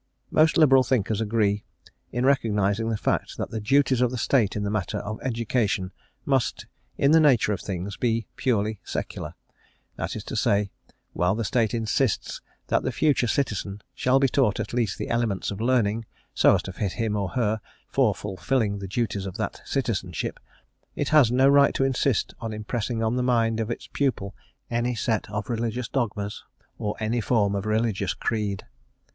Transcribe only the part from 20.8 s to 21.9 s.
it has no right to